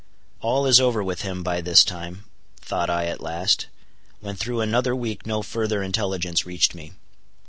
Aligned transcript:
All 0.39 0.65
is 0.65 0.79
over 0.81 1.03
with 1.03 1.21
him, 1.21 1.43
by 1.43 1.61
this 1.61 1.83
time, 1.83 2.23
thought 2.59 2.89
I 2.89 3.05
at 3.05 3.21
last, 3.21 3.67
when 4.19 4.35
through 4.35 4.61
another 4.61 4.95
week 4.95 5.27
no 5.27 5.43
further 5.43 5.83
intelligence 5.83 6.43
reached 6.43 6.73
me. 6.73 6.93